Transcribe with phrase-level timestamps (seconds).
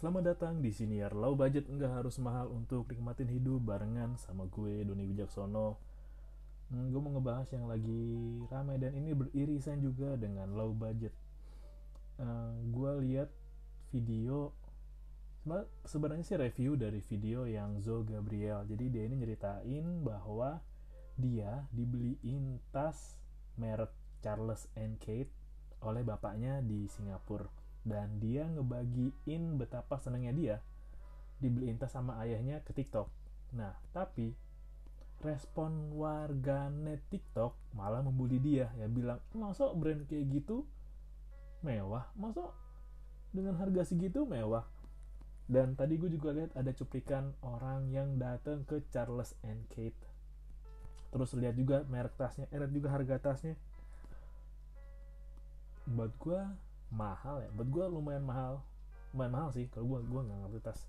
[0.00, 4.80] Selamat datang di siniar low budget nggak harus mahal untuk nikmatin hidup barengan sama gue
[4.80, 5.76] Doni Wijaksono.
[6.72, 8.08] Hmm, gue mau ngebahas yang lagi
[8.48, 11.12] ramai dan ini beririsan juga dengan low budget.
[12.16, 13.28] Uh, gue lihat
[13.92, 14.56] video
[15.84, 18.64] sebenarnya sih review dari video yang Zo Gabriel.
[18.64, 20.64] Jadi dia ini nyeritain bahwa
[21.20, 23.20] dia dibeliin tas
[23.60, 23.92] merek
[24.24, 25.28] Charles and Kate
[25.84, 30.56] oleh bapaknya di Singapura dan dia ngebagiin betapa senangnya dia
[31.40, 33.08] dibeliin tas sama ayahnya ke TikTok.
[33.56, 34.36] Nah, tapi
[35.20, 40.68] respon warga net TikTok malah membuli dia ya bilang, "Masa brand kayak gitu
[41.64, 42.08] mewah?
[42.16, 42.52] Masa
[43.32, 44.68] dengan harga segitu mewah?"
[45.50, 49.98] Dan tadi gue juga lihat ada cuplikan orang yang datang ke Charles and Kate.
[51.10, 53.58] Terus lihat juga merek tasnya, eh, lihat juga harga tasnya.
[55.90, 56.40] Buat gue
[56.90, 57.50] mahal ya.
[57.54, 58.62] Buat gue lumayan mahal.
[59.14, 60.80] Lumayan mahal sih kalau gue gue nggak ngerti tas.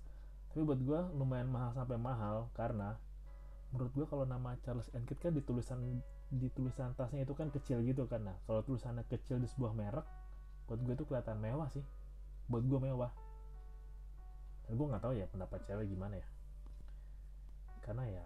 [0.52, 2.94] Tapi buat gue lumayan mahal sampai mahal karena
[3.72, 5.80] menurut gue kalau nama Charles and kan di tulisan
[6.28, 10.04] di tulisan tasnya itu kan kecil gitu nah kalau tulisannya kecil di sebuah merek
[10.68, 11.84] buat gue itu kelihatan mewah sih.
[12.48, 13.12] Buat gue mewah.
[14.68, 16.26] Dan gue nggak tahu ya pendapat cewek gimana ya.
[17.82, 18.24] Karena ya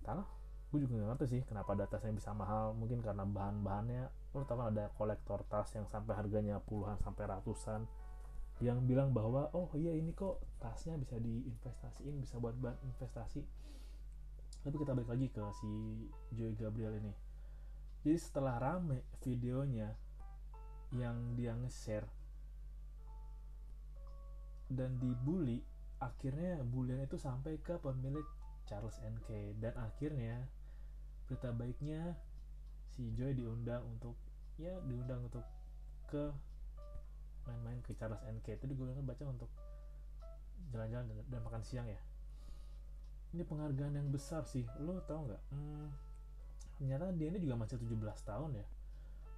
[0.00, 0.28] entahlah.
[0.70, 2.72] Gue juga gak ngerti sih kenapa datasnya bisa mahal.
[2.78, 7.82] Mungkin karena bahan-bahannya kan ada kolektor tas yang sampai harganya puluhan sampai ratusan
[8.60, 13.42] yang bilang bahwa oh iya ini kok tasnya bisa diinvestasiin bisa buat bahan investasi.
[14.60, 15.70] Tapi kita balik lagi ke si
[16.36, 17.12] Joy Gabriel ini.
[18.04, 19.96] Jadi setelah rame videonya
[20.92, 22.04] yang dia nge-share
[24.70, 25.64] dan dibully
[25.98, 28.24] akhirnya bulian itu sampai ke pemilik
[28.64, 30.46] Charles NK dan akhirnya
[31.26, 32.14] berita baiknya
[32.96, 34.18] si Joy diundang untuk
[34.60, 35.44] ya diundang untuk
[36.10, 36.30] ke
[37.48, 39.50] main-main ke Charles NK tadi gue kan baca untuk
[40.70, 41.98] jalan-jalan dan, makan siang ya.
[43.30, 44.66] Ini penghargaan yang besar sih.
[44.82, 45.42] Lo tau nggak?
[45.54, 45.88] Hmm,
[46.78, 47.96] ternyata dia ini juga masih 17
[48.26, 48.66] tahun ya.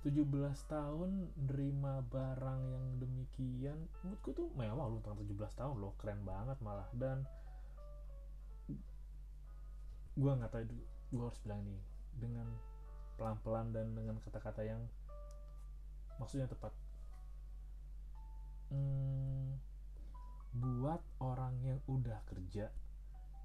[0.03, 0.27] 17
[0.67, 6.59] tahun nerima barang yang demikian menurutku tuh mewah lo tentang 17 tahun lo keren banget
[6.59, 6.89] malah.
[6.91, 7.23] Dan
[10.13, 10.65] gue nggak tahu
[11.13, 11.79] gue harus bilang ini
[12.19, 12.49] dengan
[13.23, 14.83] pelan-pelan dan dengan kata-kata yang
[16.19, 16.75] maksudnya tepat.
[18.75, 19.63] Hmm,
[20.59, 22.67] buat orang yang udah kerja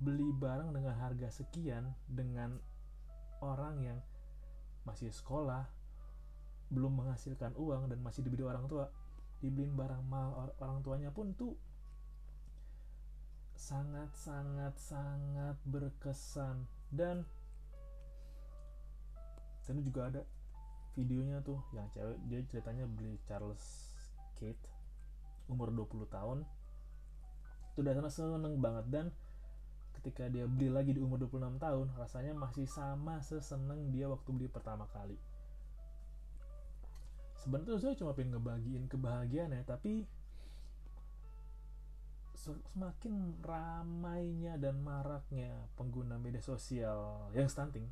[0.02, 2.58] beli barang dengan harga sekian dengan
[3.46, 4.00] orang yang
[4.82, 5.70] masih sekolah
[6.74, 8.90] belum menghasilkan uang dan masih dibeli orang tua
[9.46, 11.54] dibeliin barang mahal orang tuanya pun tuh
[13.58, 17.26] sangat sangat sangat berkesan dan
[19.68, 20.22] dan juga ada
[20.98, 23.62] videonya tuh yang cewek dia ceritanya beli Charles
[24.40, 24.66] Kate
[25.52, 26.42] umur 20 tahun.
[27.74, 28.86] Itu udah sana seneng banget.
[28.90, 29.06] Dan
[30.00, 34.50] ketika dia beli lagi di umur 26 tahun rasanya masih sama seseneng dia waktu beli
[34.50, 35.20] pertama kali.
[37.38, 40.10] Sebenarnya saya cuma pengen ngebagiin kebahagiaan ya tapi
[42.38, 47.90] semakin ramainya dan maraknya pengguna media sosial yang stunting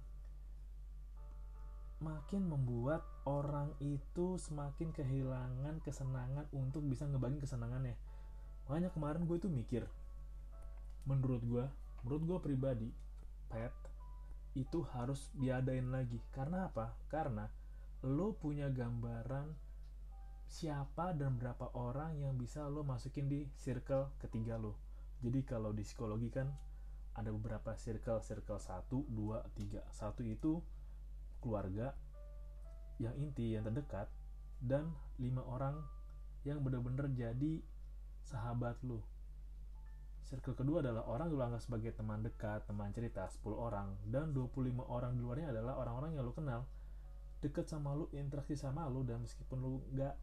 [2.04, 7.96] makin membuat orang itu semakin kehilangan kesenangan untuk bisa ngebagiin kesenangannya.
[8.68, 9.84] Makanya kemarin gue itu mikir
[11.06, 11.66] menurut gue
[12.02, 12.90] menurut gue pribadi
[13.50, 13.74] pet
[14.56, 16.18] itu harus diadain lagi.
[16.32, 16.96] Karena apa?
[17.12, 17.46] Karena
[18.06, 19.52] lo punya gambaran
[20.46, 24.80] siapa dan berapa orang yang bisa lo masukin di circle ketiga lo.
[25.20, 26.48] Jadi kalau di psikologi kan
[27.16, 28.24] ada beberapa circle.
[28.24, 30.64] Circle 1, 2, 3 satu itu
[31.44, 31.96] keluarga
[33.00, 34.08] yang inti yang terdekat
[34.64, 35.84] dan lima orang
[36.48, 37.60] yang benar-benar jadi
[38.24, 39.02] sahabat lu.
[40.26, 44.34] Circle kedua adalah orang yang lu anggap sebagai teman dekat teman cerita 10 orang dan
[44.34, 46.66] 25 orang di luarnya adalah orang-orang yang lu kenal.
[47.46, 50.18] Deket sama lu interaksi sama lu dan meskipun lu gak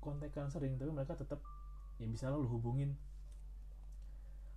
[0.00, 1.44] kontekan sering tapi mereka tetap
[2.00, 2.96] ya bisa lu hubungin.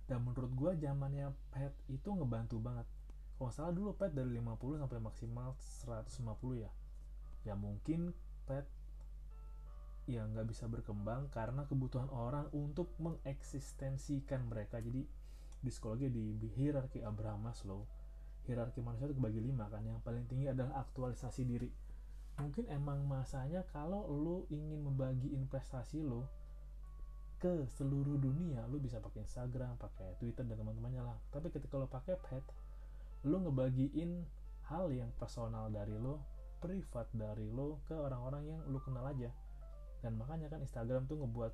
[0.08, 2.88] Dan menurut gua zamannya pet itu ngebantu banget
[3.36, 6.72] kalau salah dulu pet dari 50 sampai maksimal 150 ya.
[7.44, 8.16] Ya mungkin
[8.48, 8.64] pet
[10.08, 14.80] ya nggak bisa berkembang karena kebutuhan orang untuk mengeksistensikan mereka.
[14.80, 15.04] Jadi
[15.60, 17.84] di psikologi di hierarki Abraham Maslow
[18.46, 19.84] hierarki manusia itu kebagi lima kan.
[19.84, 21.68] Yang paling tinggi adalah aktualisasi diri.
[22.40, 26.24] Mungkin emang masanya kalau lu ingin membagi investasi lo
[27.36, 31.18] ke seluruh dunia lu bisa pakai Instagram pakai Twitter dan teman-temannya lah.
[31.28, 32.44] Tapi ketika lo pakai pet
[33.26, 34.22] lu ngebagiin
[34.70, 36.22] hal yang personal dari lo
[36.62, 39.34] privat dari lo ke orang-orang yang lo kenal aja.
[40.00, 41.52] Dan makanya kan Instagram tuh ngebuat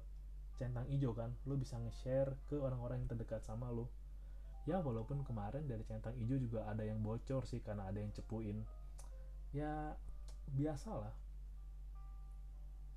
[0.60, 3.88] centang hijau kan lo bisa nge-share ke orang-orang yang terdekat sama lo
[4.62, 8.62] ya walaupun kemarin dari centang hijau juga ada yang bocor sih karena ada yang cepuin.
[9.50, 9.98] Ya
[10.54, 11.10] biasalah.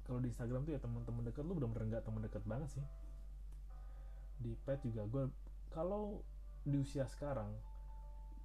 [0.06, 2.86] Kalau di Instagram tuh ya teman-teman dekat lu bener-bener nggak teman dekat banget sih.
[4.38, 5.24] Di pet juga gue
[5.74, 6.22] kalau
[6.62, 7.50] di usia sekarang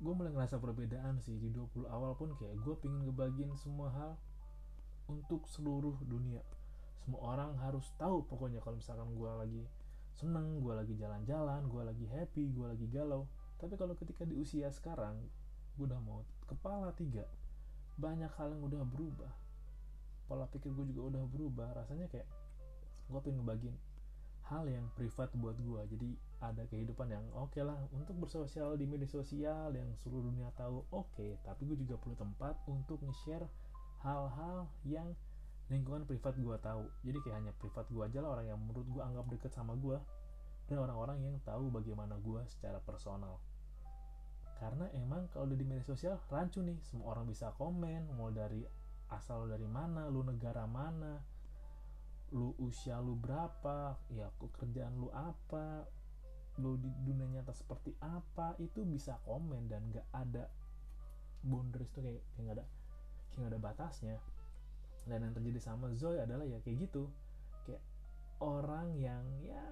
[0.01, 4.17] gue mulai ngerasa perbedaan sih di 20 awal pun kayak gue pingin ngebagiin semua hal
[5.13, 6.41] untuk seluruh dunia.
[7.05, 9.63] Semua orang harus tahu pokoknya kalau misalkan gue lagi
[10.17, 13.29] seneng gue lagi jalan-jalan gue lagi happy gue lagi galau.
[13.61, 15.21] Tapi kalau ketika di usia sekarang
[15.77, 17.29] gue udah mau kepala tiga
[18.01, 19.33] banyak hal yang udah berubah.
[20.25, 21.77] Pola pikir gue juga udah berubah.
[21.77, 22.25] Rasanya kayak
[23.05, 23.77] gue pengen ngebagiin
[24.51, 26.11] hal yang privat buat gue jadi
[26.43, 30.83] ada kehidupan yang oke okay lah untuk bersosial di media sosial yang seluruh dunia tahu
[30.91, 31.07] oke.
[31.15, 33.47] Okay, tapi gue juga perlu tempat untuk nge-share
[34.03, 35.15] hal-hal yang
[35.71, 36.85] lingkungan privat gue tahu.
[37.07, 40.01] Jadi kayak hanya privat gue aja lah orang yang menurut gue anggap deket sama gue
[40.67, 43.39] dan orang-orang yang tahu bagaimana gue secara personal.
[44.59, 46.77] Karena emang kalau di media sosial rancu nih.
[46.85, 48.65] Semua orang bisa komen mau dari
[49.13, 51.21] asal dari mana lu negara mana
[52.31, 55.83] lu usia lu berapa ya kerjaan lu apa
[56.63, 60.47] lu di dunia nyata seperti apa itu bisa komen dan gak ada
[61.41, 62.65] boundaries tuh kayak kayak gak ada
[63.33, 64.17] kayak gak ada batasnya.
[65.09, 67.09] Dan yang terjadi sama Zoe adalah ya kayak gitu.
[67.65, 67.81] Kayak
[68.45, 69.65] orang yang ya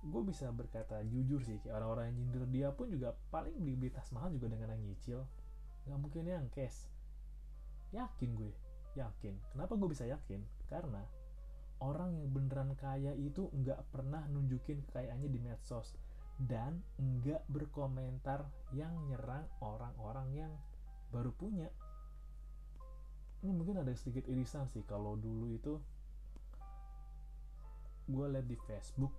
[0.00, 3.90] gue bisa berkata jujur sih kayak orang-orang yang nyindir dia pun juga paling beli beli
[3.92, 5.20] tas mahal juga dengan yang nyicil.
[5.84, 6.88] Nggak mungkin yang cash.
[7.92, 8.52] Yakin gue
[8.96, 9.34] yakin.
[9.52, 10.40] Kenapa gue bisa yakin?
[10.66, 11.04] Karena
[11.80, 15.96] orang yang beneran kaya itu nggak pernah nunjukin kekayaannya di medsos.
[16.40, 20.52] Dan nggak berkomentar yang nyerang orang-orang yang
[21.12, 21.68] baru punya.
[23.40, 25.80] Ini mungkin ada sedikit irisan sih kalau dulu itu
[28.10, 29.14] gue liat di Facebook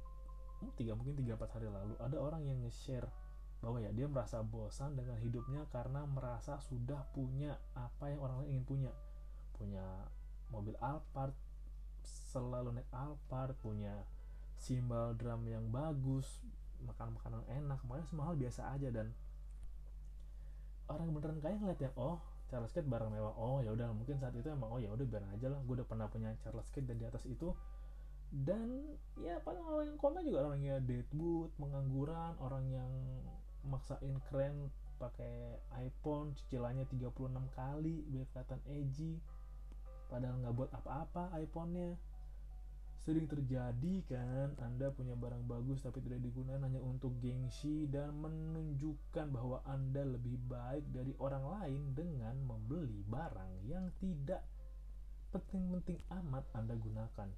[0.60, 3.08] hmm, tiga mungkin tiga empat hari lalu ada orang yang nge-share
[3.62, 8.58] bahwa ya dia merasa bosan dengan hidupnya karena merasa sudah punya apa yang orang lain
[8.58, 8.92] ingin punya.
[9.54, 9.86] Punya
[10.50, 11.38] mobil Alphard
[12.06, 14.08] selalu naik Alphard punya
[14.56, 16.40] simbol drum yang bagus
[16.82, 18.90] makan makanan enak makanya semua hal biasa aja.
[18.90, 19.14] Dan
[20.90, 22.20] orang yang beneran kaya ngeliat ya oh
[22.52, 25.24] Charles Kate barang mewah oh ya udah mungkin saat itu emang oh ya udah biar
[25.32, 27.56] aja lah gue udah pernah punya Charles Kate dan di atas itu.
[28.32, 32.92] Dan ya paling orang yang komen juga orangnya deadwood mengangguran orang yang
[33.68, 37.12] maksain keren pakai iPhone cicilannya 36
[37.58, 39.18] kali biar kelihatan edgy
[40.12, 41.96] padahal nggak buat apa-apa iPhone-nya
[43.02, 49.32] sering terjadi kan Anda punya barang bagus tapi tidak digunakan hanya untuk gengsi dan menunjukkan
[49.34, 54.46] bahwa Anda lebih baik dari orang lain dengan membeli barang yang tidak
[55.34, 57.30] penting-penting amat Anda gunakan.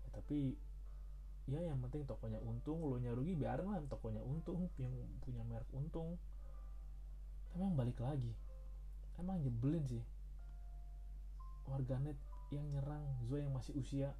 [0.00, 0.56] Ya, tapi
[1.50, 6.16] ya yang penting tokonya untung, lo nya rugi biarin tokonya untung, yang punya merek untung.
[7.52, 8.32] Tapi yang balik lagi,
[9.18, 10.00] emang nyebelin sih
[11.70, 12.18] warganet
[12.50, 14.10] yang nyerang Zoe yang masih usia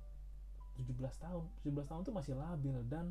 [0.79, 1.44] 17 tahun.
[1.67, 3.11] 17 tahun tuh masih labil dan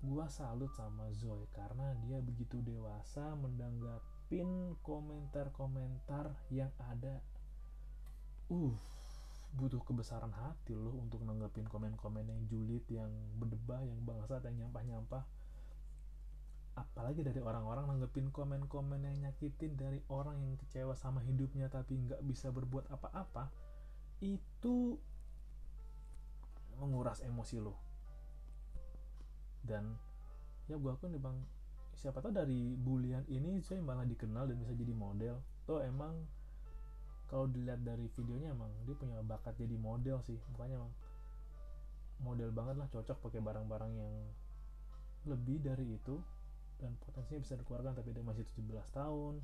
[0.00, 7.18] gua salut sama Zoe karena dia begitu dewasa mendanggapin komentar-komentar yang ada.
[8.48, 8.78] Uh
[9.58, 15.26] butuh kebesaran hati loh untuk nanggepin komen-komen yang julid yang berdebah yang bangsat yang nyampah-nyampah
[16.78, 22.22] apalagi dari orang-orang nanggepin komen-komen yang nyakitin dari orang yang kecewa sama hidupnya tapi nggak
[22.22, 23.50] bisa berbuat apa-apa
[24.22, 24.94] itu
[26.78, 27.74] menguras emosi lo.
[29.60, 29.92] Dan
[30.70, 31.36] ya gue akun nih bang
[31.98, 35.36] siapa tahu dari bulian ini saya malah dikenal dan bisa jadi model.
[35.68, 36.16] Tuh emang
[37.28, 40.38] kalau dilihat dari videonya emang dia punya bakat jadi model sih.
[40.56, 40.92] Bukannya emang
[42.20, 44.14] model banget lah cocok pakai barang-barang yang
[45.28, 46.16] lebih dari itu
[46.80, 49.34] dan potensinya bisa dikeluarkan tapi dia masih 17 tahun.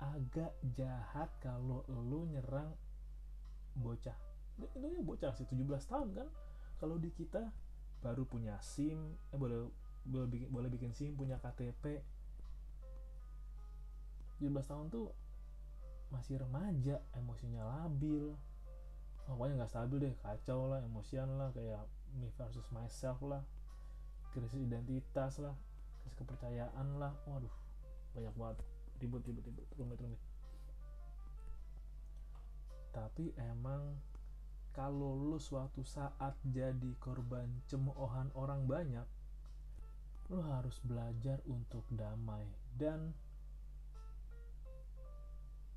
[0.00, 2.72] Agak jahat kalau lu nyerang
[3.76, 4.16] bocah.
[4.58, 6.28] Itu ya bocah sih 17 tahun kan?
[6.80, 7.52] Kalau di kita
[8.02, 8.98] baru punya SIM
[9.30, 9.70] eh boleh
[10.02, 12.02] boleh bikin boleh bikin SIM punya KTP
[14.42, 15.14] 17 tahun tuh
[16.10, 18.34] masih remaja emosinya labil.
[19.22, 21.86] Pokoknya nggak stabil deh kacau lah emosian lah kayak
[22.18, 23.46] me versus myself lah.
[24.34, 25.54] Krisis identitas lah
[26.02, 27.14] krisis kepercayaan lah.
[27.30, 27.54] Waduh
[28.12, 28.58] banyak banget.
[28.98, 29.66] Ribut ribut ribut.
[29.78, 30.20] Rumit rumit
[32.92, 33.96] tapi emang
[34.76, 39.04] kalau lu suatu saat jadi korban cemoohan orang banyak
[40.32, 42.44] lu harus belajar untuk damai.
[42.72, 43.12] Dan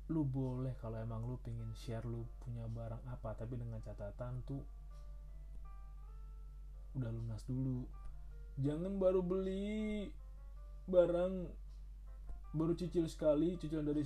[0.08, 3.36] lu boleh kalau emang lu pengen share lu punya barang apa.
[3.36, 4.64] Tapi dengan catatan tuh
[6.96, 7.84] udah lunas dulu
[8.56, 10.08] jangan baru beli
[10.86, 11.34] barang
[12.56, 14.04] baru cicil sekali cicilan dari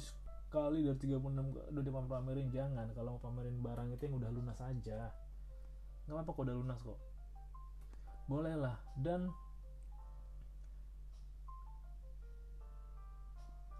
[0.50, 2.50] sekali dari 36 udah di pamerin.
[2.50, 5.14] Jangan kalau mau pamerin barang itu yang udah lunas aja.
[6.10, 6.98] Nggak apa-apa kok udah lunas kok.
[8.26, 8.74] Boleh lah.
[8.98, 9.30] Dan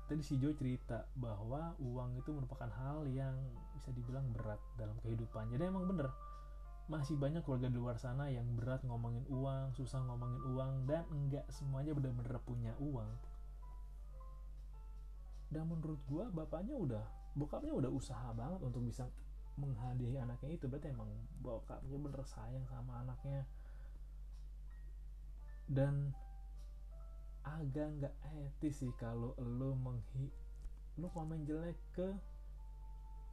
[0.07, 3.35] tadi si Joy cerita bahwa uang itu merupakan hal yang
[3.75, 5.51] bisa dibilang berat dalam kehidupan.
[5.51, 6.30] Jadi emang bener
[6.91, 11.47] masih banyak keluarga di luar sana yang berat ngomongin uang susah ngomongin uang dan enggak
[11.55, 13.07] semuanya bener-bener punya uang.
[15.55, 17.05] Dan menurut gua bapaknya udah
[17.39, 19.07] bokapnya udah usaha banget untuk bisa
[19.55, 20.67] menghadiahi anaknya itu.
[20.67, 21.07] Berarti emang
[21.39, 23.47] bokapnya bener sayang sama anaknya.
[25.71, 26.11] Dan
[27.47, 30.27] agak nggak etis sih kalau lo menghi
[30.99, 32.11] lo komen jelek ke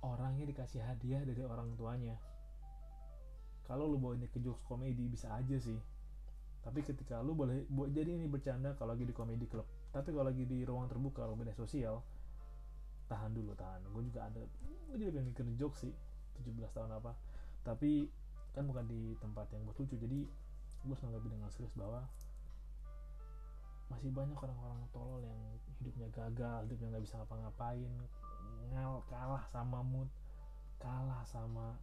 [0.05, 2.15] orangnya dikasih hadiah dari orang tuanya
[3.67, 5.77] kalau bawa ini ke jokes komedi bisa aja sih.
[6.63, 10.27] Tapi ketika lo boleh buat jadi ini bercanda kalau lagi di komedi club tapi kalau
[10.27, 12.03] lagi di ruang terbuka atau media sosial
[13.07, 13.83] tahan dulu tahan.
[13.91, 14.43] Gue juga ada
[14.88, 15.93] gue juga pengen bikin jokes sih
[16.43, 17.12] 17 tahun apa.
[17.63, 18.07] Tapi
[18.55, 20.19] kan bukan di tempat yang buat lucu jadi
[20.88, 22.07] gue lebih dengan serius bahwa
[23.88, 25.39] masih banyak orang-orang tolol yang
[25.79, 27.91] hidupnya gagal hidupnya nggak bisa ngapa-ngapain
[28.75, 30.09] ngal kalah sama mood
[30.75, 31.79] kalah sama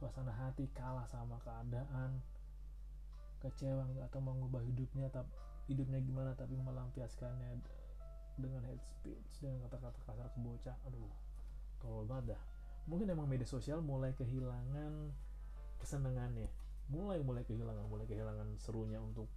[0.00, 2.24] suasana hati kalah sama keadaan.
[3.44, 5.28] Kecewa atau mengubah hidupnya tapi
[5.68, 7.62] hidupnya gimana tapi melampiaskannya
[8.40, 11.12] dengan head speech dengan kata-kata kasar ke bocah aduh
[11.80, 12.42] tolol banget dah.
[12.88, 15.12] Mungkin emang media sosial mulai kehilangan
[15.80, 16.48] kesenangannya.
[16.90, 19.28] Mulai mulai kehilangan mulai kehilangan serunya untuk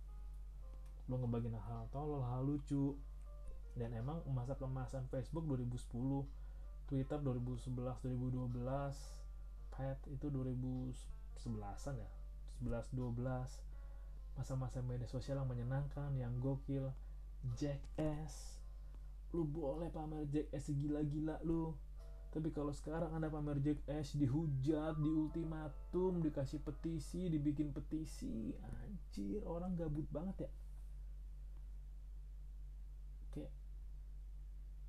[1.11, 2.95] lo ngebagiin hal tolol hal lucu.
[3.73, 6.27] Dan emang masa kemasan Facebook 2010
[6.85, 9.22] Twitter 2011 2012
[9.73, 12.09] Pet itu 2011an ya.
[12.61, 16.93] 11 12 masa-masa media sosial yang menyenangkan yang gokil.
[17.59, 18.61] Jackass
[19.33, 21.73] lu boleh pamer Jackass gila-gila lu.
[22.33, 29.73] Tapi kalau sekarang anda pamer Jackass dihujat, di ultimatum, dikasih petisi, dibikin petisi, anjir orang
[29.77, 30.51] gabut banget ya.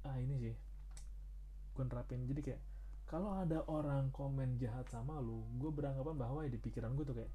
[0.04, 0.54] Ah ini sih
[1.74, 2.22] gue nerapin.
[2.28, 2.60] Jadi kayak
[3.14, 7.14] kalau ada orang komen jahat sama lu gue beranggapan bahwa ya di pikiran gue tuh
[7.14, 7.30] kayak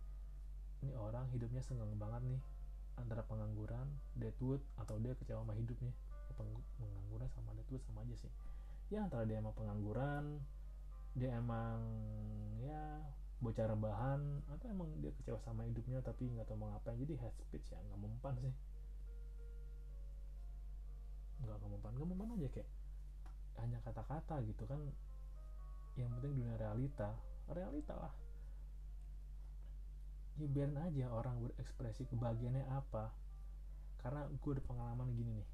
[0.84, 2.42] ini orang hidupnya seneng banget nih
[3.00, 3.88] antara pengangguran
[4.20, 5.96] deadwood atau dia kecewa sama hidupnya.
[6.28, 8.32] Ya, pengangguran sama deadwood sama aja sih.
[8.92, 10.44] Ya antara dia emang pengangguran
[11.16, 11.80] dia emang
[12.60, 13.00] ya
[13.40, 14.20] bocah rebahan
[14.52, 17.00] atau emang dia kecewa sama hidupnya tapi nggak tahu mau ngapain.
[17.00, 18.52] Jadi head speech ya nggak mempan sih.
[21.40, 21.92] Nggak mempan.
[21.96, 22.70] Nggak mempan aja kayak
[23.64, 24.84] hanya kata-kata gitu kan
[26.00, 27.12] yang penting dunia realita.
[27.52, 28.14] Realita lah.
[30.40, 33.12] Ya biarin aja orang berekspresi kebahagiaannya apa.
[34.00, 35.50] Karena gue ada pengalaman gini nih.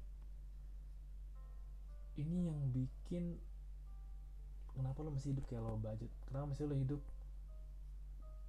[2.22, 3.36] Ini yang bikin
[4.72, 6.12] kenapa lo masih hidup kayak lo budget?
[6.30, 7.00] Kenapa masih lo hidup?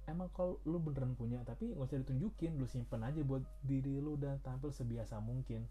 [0.08, 4.16] Emang kalau lo beneran punya tapi nggak usah ditunjukin lo simpen aja buat diri lo
[4.16, 5.66] dan tampil sebiasa mungkin.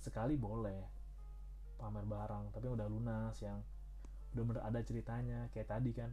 [0.00, 0.80] Sekali boleh.
[1.76, 3.60] Pamer barang tapi udah lunas yang
[4.36, 6.12] udah bener ada ceritanya kayak tadi kan.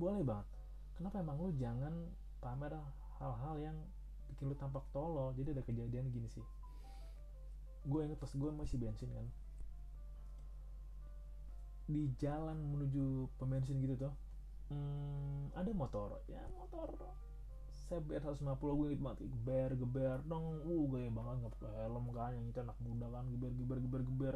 [0.00, 0.48] Boleh banget.
[0.96, 1.92] Kenapa emang lu jangan
[2.40, 2.72] pamer
[3.20, 3.76] hal-hal yang
[4.32, 5.36] bikin lu tampak tolol?
[5.36, 6.42] Jadi ada kejadian gini sih.
[7.84, 9.28] Gue inget pas gue masih bensin kan.
[11.92, 14.14] Di jalan menuju pembensin gitu tuh
[14.72, 16.24] hmm, ada motor.
[16.24, 16.96] Ya motor
[17.88, 19.18] CBR 150 gue inget banget.
[19.28, 20.64] Geber geber dong.
[20.64, 23.24] Uh gaya banget nggak pakai helm kan yang itu anak muda kan.
[23.28, 24.34] Geber geber geber geber.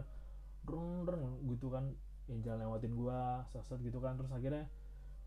[0.63, 1.97] Dreng gitu kan
[2.31, 4.15] yang jalan lewatin gua saset gitu kan.
[4.15, 4.65] Terus akhirnya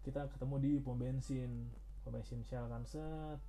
[0.06, 1.68] kita ketemu di pom bensin.
[2.06, 3.40] Pom bensin Shell kan set.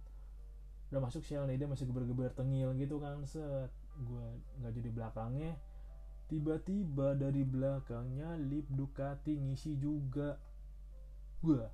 [0.91, 3.71] Udah masuk Shell nih dia masih geber-geber tengil gitu kan set.
[4.03, 4.25] Gua
[4.63, 5.53] nggak jadi belakangnya.
[6.27, 10.41] Tiba-tiba dari belakangnya lip Ducati ngisi juga.
[11.39, 11.71] Gua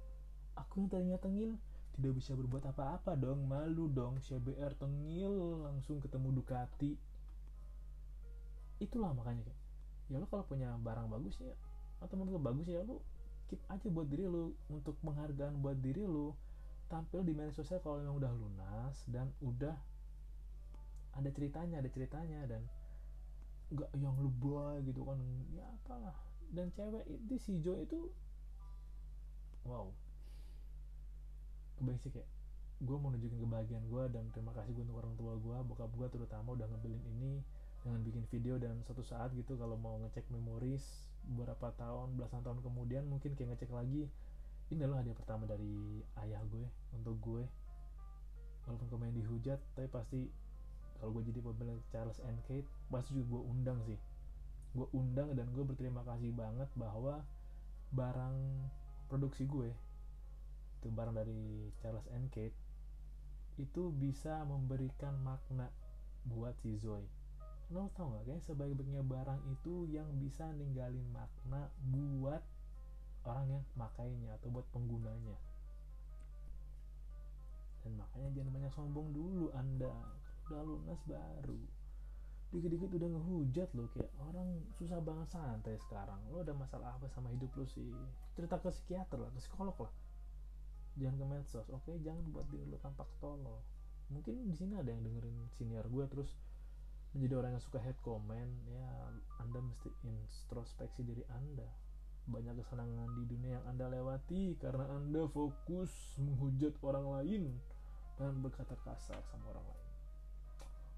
[0.52, 1.57] aku yang tadinya tengil
[1.97, 3.49] tidak bisa berbuat apa-apa dong.
[3.49, 6.93] Malu dong CBR tengil langsung ketemu Ducati.
[8.83, 9.62] Itulah makanya kayak
[10.11, 11.54] ya lo kalau punya barang bagus ya
[12.02, 13.02] atau menurut lo bagus ya lo
[13.47, 16.35] keep aja buat diri lo untuk penghargaan buat diri lo
[16.92, 19.73] tampil di media sosial kalau memang udah lunas dan udah
[21.12, 22.64] ada ceritanya ada ceritanya dan
[23.73, 25.16] nggak yang lu boy gitu kan
[25.56, 26.16] ya apalah.
[26.52, 28.12] Dan cewek itu si Jo itu
[29.64, 29.88] wow.
[32.04, 32.28] Sih kayak
[32.82, 36.09] gue mau nunjukin kebahagiaan gue dan terima kasih gue untuk orang tua gue bokap gue
[36.12, 37.42] terutama udah ngebelin ini
[37.82, 42.62] dengan bikin video dan suatu saat gitu kalau mau ngecek memoris beberapa tahun belasan tahun
[42.62, 44.06] kemudian mungkin kayak ngecek lagi
[44.72, 46.64] ini adalah hadiah pertama dari ayah gue
[46.96, 47.44] untuk gue.
[48.64, 50.20] Walaupun komen dihujat tapi pasti
[50.96, 54.00] kalau gue jadi pemilik Charles and Kate pasti juga gue undang sih.
[54.72, 57.20] Gue undang dan gue berterima kasih banget bahwa
[57.92, 58.36] barang
[59.12, 59.68] produksi gue
[60.80, 62.56] itu barang dari Charles and Kate
[63.60, 65.68] itu bisa memberikan makna
[66.24, 67.22] buat si Zoe
[67.71, 72.42] lo tau gak kayak sebaik-baiknya barang itu yang bisa ninggalin makna buat
[73.23, 75.38] orang yang makainya atau buat penggunanya.
[77.83, 79.90] Dan makanya jangan banyak sombong dulu anda.
[80.50, 81.59] Udah lunas baru.
[82.52, 86.21] Dikit-dikit udah ngehujat lo kayak orang susah banget santai sekarang.
[86.28, 87.88] Lo ada masalah apa sama hidup lo sih?
[88.37, 89.92] Cerita ke psikiater lah ke psikolog lah.
[91.00, 91.92] Jangan ke medsos oke?
[92.04, 93.64] Jangan buat diri lo tampak tolol.
[94.12, 96.37] Mungkin di sini ada yang dengerin senior gue terus
[97.12, 98.88] menjadi orang yang suka head comment ya
[99.40, 101.69] anda mesti introspeksi diri anda.
[102.23, 105.90] Banyak kesenangan di dunia yang anda lewati karena anda fokus
[106.23, 107.42] menghujat orang lain
[108.16, 109.90] dan berkata kasar sama orang lain.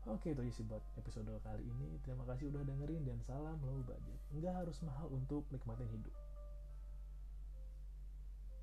[0.04, 1.96] Oke itu isi buat episode kali ini.
[2.04, 4.20] Terima kasih udah dengerin dan salam low budget.
[4.36, 6.23] Nggak harus mahal untuk nikmatin hidup